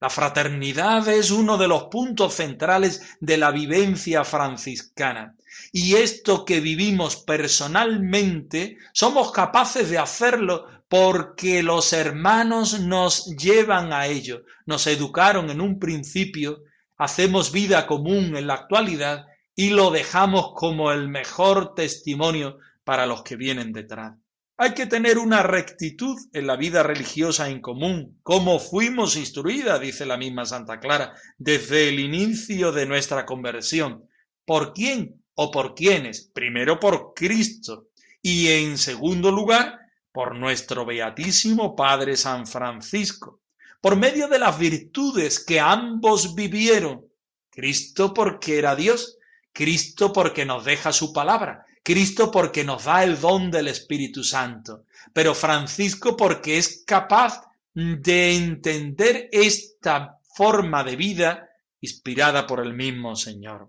La 0.00 0.10
fraternidad 0.10 1.06
es 1.08 1.30
uno 1.30 1.58
de 1.58 1.68
los 1.68 1.84
puntos 1.84 2.34
centrales 2.34 3.16
de 3.20 3.36
la 3.36 3.50
vivencia 3.50 4.24
franciscana. 4.24 5.36
Y 5.72 5.94
esto 5.94 6.44
que 6.44 6.60
vivimos 6.60 7.16
personalmente, 7.16 8.78
somos 8.92 9.32
capaces 9.32 9.90
de 9.90 9.98
hacerlo 9.98 10.66
porque 10.88 11.62
los 11.62 11.92
hermanos 11.92 12.80
nos 12.80 13.26
llevan 13.36 13.92
a 13.92 14.06
ello, 14.06 14.44
nos 14.66 14.86
educaron 14.86 15.50
en 15.50 15.60
un 15.60 15.78
principio, 15.78 16.62
hacemos 16.96 17.52
vida 17.52 17.86
común 17.86 18.36
en 18.36 18.46
la 18.46 18.54
actualidad 18.54 19.26
y 19.54 19.70
lo 19.70 19.90
dejamos 19.90 20.52
como 20.54 20.92
el 20.92 21.08
mejor 21.08 21.74
testimonio 21.74 22.58
para 22.84 23.06
los 23.06 23.22
que 23.22 23.36
vienen 23.36 23.72
detrás. 23.72 24.14
Hay 24.60 24.74
que 24.74 24.86
tener 24.86 25.18
una 25.18 25.44
rectitud 25.44 26.16
en 26.32 26.46
la 26.48 26.56
vida 26.56 26.82
religiosa 26.82 27.48
en 27.48 27.60
común, 27.60 28.18
como 28.24 28.58
fuimos 28.58 29.16
instruidas, 29.16 29.80
dice 29.80 30.04
la 30.04 30.16
misma 30.16 30.46
Santa 30.46 30.80
Clara, 30.80 31.14
desde 31.36 31.88
el 31.88 32.00
inicio 32.00 32.72
de 32.72 32.86
nuestra 32.86 33.24
conversión. 33.24 34.08
¿Por 34.44 34.72
quién 34.72 35.22
o 35.40 35.50
por 35.52 35.74
quiénes? 35.74 36.30
Primero 36.32 36.80
por 36.80 37.14
Cristo 37.14 37.90
y 38.20 38.48
en 38.48 38.76
segundo 38.76 39.30
lugar 39.30 39.78
por 40.10 40.34
nuestro 40.34 40.84
beatísimo 40.84 41.76
Padre 41.76 42.16
San 42.16 42.44
Francisco, 42.44 43.40
por 43.80 43.94
medio 43.94 44.26
de 44.26 44.40
las 44.40 44.58
virtudes 44.58 45.38
que 45.44 45.60
ambos 45.60 46.34
vivieron. 46.34 47.06
Cristo 47.50 48.12
porque 48.12 48.58
era 48.58 48.74
Dios, 48.74 49.18
Cristo 49.52 50.12
porque 50.12 50.44
nos 50.44 50.64
deja 50.64 50.92
su 50.92 51.12
palabra, 51.12 51.64
Cristo 51.84 52.32
porque 52.32 52.64
nos 52.64 52.84
da 52.84 53.04
el 53.04 53.20
don 53.20 53.48
del 53.48 53.68
Espíritu 53.68 54.24
Santo, 54.24 54.86
pero 55.12 55.36
Francisco 55.36 56.16
porque 56.16 56.58
es 56.58 56.82
capaz 56.84 57.42
de 57.74 58.34
entender 58.34 59.28
esta 59.30 60.18
forma 60.34 60.82
de 60.82 60.96
vida 60.96 61.48
inspirada 61.80 62.44
por 62.44 62.58
el 62.58 62.74
mismo 62.74 63.14
Señor. 63.14 63.68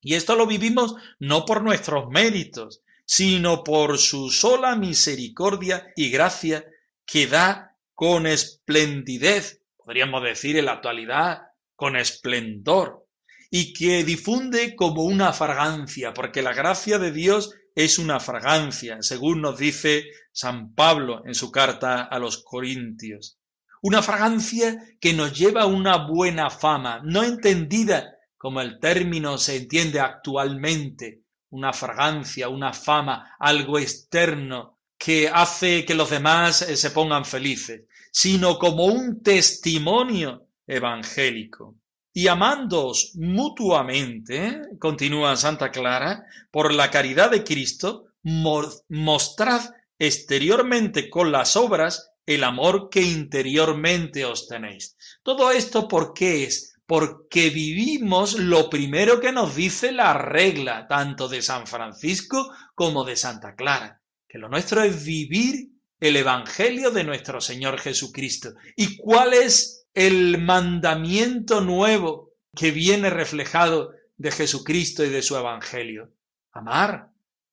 Y 0.00 0.14
esto 0.14 0.34
lo 0.34 0.46
vivimos 0.46 0.94
no 1.18 1.44
por 1.44 1.62
nuestros 1.62 2.08
méritos, 2.10 2.82
sino 3.04 3.64
por 3.64 3.98
su 3.98 4.30
sola 4.30 4.76
misericordia 4.76 5.92
y 5.96 6.10
gracia 6.10 6.64
que 7.04 7.26
da 7.26 7.76
con 7.94 8.26
esplendidez, 8.26 9.60
podríamos 9.76 10.22
decir 10.22 10.56
en 10.56 10.66
la 10.66 10.72
actualidad, 10.72 11.48
con 11.74 11.96
esplendor, 11.96 13.06
y 13.50 13.72
que 13.72 14.04
difunde 14.04 14.76
como 14.76 15.02
una 15.02 15.32
fragancia, 15.32 16.14
porque 16.14 16.40
la 16.40 16.54
gracia 16.54 16.98
de 16.98 17.10
Dios 17.10 17.52
es 17.74 17.98
una 17.98 18.20
fragancia, 18.20 18.98
según 19.00 19.42
nos 19.42 19.58
dice 19.58 20.04
San 20.32 20.74
Pablo 20.74 21.22
en 21.26 21.34
su 21.34 21.50
carta 21.50 22.02
a 22.02 22.18
los 22.18 22.44
Corintios. 22.44 23.38
Una 23.82 24.02
fragancia 24.02 24.78
que 25.00 25.12
nos 25.12 25.36
lleva 25.36 25.62
a 25.62 25.66
una 25.66 26.06
buena 26.06 26.48
fama, 26.48 27.00
no 27.04 27.24
entendida 27.24 28.19
como 28.40 28.62
el 28.62 28.80
término 28.80 29.36
se 29.36 29.54
entiende 29.54 30.00
actualmente, 30.00 31.24
una 31.50 31.74
fragancia, 31.74 32.48
una 32.48 32.72
fama, 32.72 33.36
algo 33.38 33.78
externo 33.78 34.78
que 34.96 35.28
hace 35.28 35.84
que 35.84 35.94
los 35.94 36.08
demás 36.08 36.62
eh, 36.62 36.74
se 36.78 36.90
pongan 36.90 37.26
felices, 37.26 37.82
sino 38.10 38.58
como 38.58 38.86
un 38.86 39.22
testimonio 39.22 40.46
evangélico 40.66 41.74
y 42.14 42.28
amándoos 42.28 43.12
mutuamente, 43.16 44.62
continúa 44.78 45.36
Santa 45.36 45.70
Clara, 45.70 46.24
por 46.50 46.72
la 46.72 46.90
caridad 46.90 47.30
de 47.30 47.44
Cristo, 47.44 48.06
mostrad 48.22 49.60
exteriormente 49.98 51.10
con 51.10 51.30
las 51.30 51.56
obras 51.56 52.12
el 52.24 52.44
amor 52.44 52.88
que 52.88 53.02
interiormente 53.02 54.24
os 54.24 54.48
tenéis. 54.48 54.96
Todo 55.22 55.50
esto, 55.50 55.86
¿por 55.86 56.14
qué 56.14 56.44
es? 56.44 56.70
Porque 56.90 57.50
vivimos 57.50 58.36
lo 58.36 58.68
primero 58.68 59.20
que 59.20 59.30
nos 59.30 59.54
dice 59.54 59.92
la 59.92 60.12
regla, 60.12 60.88
tanto 60.88 61.28
de 61.28 61.40
San 61.40 61.68
Francisco 61.68 62.52
como 62.74 63.04
de 63.04 63.14
Santa 63.14 63.54
Clara, 63.54 64.02
que 64.28 64.38
lo 64.38 64.48
nuestro 64.48 64.82
es 64.82 65.04
vivir 65.04 65.70
el 66.00 66.16
Evangelio 66.16 66.90
de 66.90 67.04
nuestro 67.04 67.40
Señor 67.40 67.78
Jesucristo. 67.78 68.54
¿Y 68.74 68.96
cuál 68.96 69.34
es 69.34 69.86
el 69.94 70.42
mandamiento 70.42 71.60
nuevo 71.60 72.32
que 72.56 72.72
viene 72.72 73.08
reflejado 73.10 73.92
de 74.16 74.30
Jesucristo 74.30 75.04
y 75.04 75.08
de 75.08 75.22
su 75.22 75.36
Evangelio. 75.36 76.12
Amar, 76.52 77.10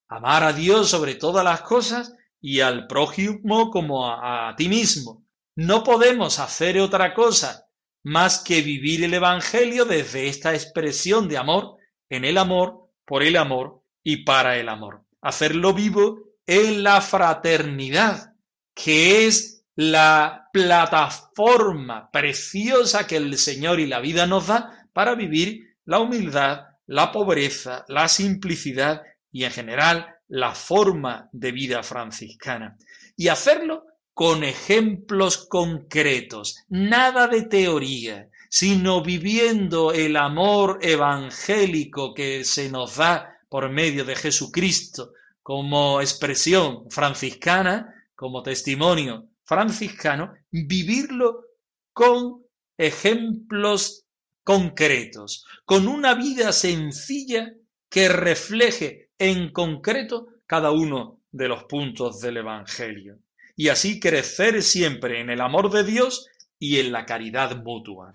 amar 0.08 0.44
a 0.44 0.52
Dios 0.52 0.90
sobre 0.90 1.14
todas 1.14 1.44
las 1.44 1.62
cosas 1.62 2.14
y 2.40 2.60
al 2.60 2.86
prójimo 2.86 3.70
como 3.70 4.10
a, 4.10 4.54
ti 4.56 4.68
mismo. 4.68 5.24
No 5.56 5.82
podemos 5.82 6.38
hacer 6.38 6.78
otra 6.78 7.14
cosa 7.14 7.67
más 8.08 8.42
que 8.42 8.62
vivir 8.62 9.04
el 9.04 9.12
Evangelio 9.12 9.84
desde 9.84 10.28
esta 10.28 10.54
expresión 10.54 11.28
de 11.28 11.36
amor, 11.36 11.76
en 12.08 12.24
el 12.24 12.38
amor, 12.38 12.88
por 13.04 13.22
el 13.22 13.36
amor 13.36 13.82
y 14.02 14.24
para 14.24 14.56
el 14.56 14.70
amor. 14.70 15.04
Hacerlo 15.20 15.74
vivo 15.74 16.18
en 16.46 16.82
la 16.82 17.02
fraternidad, 17.02 18.32
que 18.74 19.26
es 19.26 19.62
la 19.76 20.48
plataforma 20.54 22.10
preciosa 22.10 23.06
que 23.06 23.16
el 23.16 23.36
Señor 23.36 23.78
y 23.78 23.86
la 23.86 24.00
vida 24.00 24.26
nos 24.26 24.46
da 24.46 24.88
para 24.94 25.14
vivir 25.14 25.76
la 25.84 25.98
humildad, 25.98 26.62
la 26.86 27.12
pobreza, 27.12 27.84
la 27.88 28.08
simplicidad 28.08 29.02
y 29.30 29.44
en 29.44 29.50
general 29.50 30.16
la 30.28 30.54
forma 30.54 31.28
de 31.32 31.52
vida 31.52 31.82
franciscana. 31.82 32.78
Y 33.16 33.28
hacerlo 33.28 33.84
con 34.18 34.42
ejemplos 34.42 35.46
concretos, 35.46 36.64
nada 36.68 37.28
de 37.28 37.42
teoría, 37.42 38.28
sino 38.50 39.00
viviendo 39.00 39.92
el 39.92 40.16
amor 40.16 40.80
evangélico 40.82 42.14
que 42.14 42.42
se 42.44 42.68
nos 42.68 42.96
da 42.96 43.38
por 43.48 43.70
medio 43.70 44.04
de 44.04 44.16
Jesucristo 44.16 45.12
como 45.40 46.00
expresión 46.00 46.90
franciscana, 46.90 47.94
como 48.16 48.42
testimonio 48.42 49.28
franciscano, 49.44 50.32
vivirlo 50.50 51.44
con 51.92 52.42
ejemplos 52.76 54.04
concretos, 54.42 55.46
con 55.64 55.86
una 55.86 56.16
vida 56.16 56.50
sencilla 56.50 57.52
que 57.88 58.08
refleje 58.08 59.10
en 59.16 59.52
concreto 59.52 60.26
cada 60.44 60.72
uno 60.72 61.20
de 61.30 61.46
los 61.46 61.62
puntos 61.66 62.18
del 62.20 62.38
Evangelio 62.38 63.20
y 63.58 63.70
así 63.70 63.98
crecer 63.98 64.62
siempre 64.62 65.20
en 65.20 65.30
el 65.30 65.40
amor 65.40 65.70
de 65.72 65.82
Dios 65.82 66.28
y 66.60 66.78
en 66.78 66.92
la 66.92 67.04
caridad 67.04 67.60
mutua. 67.64 68.14